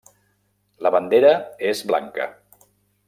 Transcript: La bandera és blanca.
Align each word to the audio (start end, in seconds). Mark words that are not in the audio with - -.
La 0.85 0.91
bandera 0.95 1.33
és 1.73 1.83
blanca. 1.93 2.27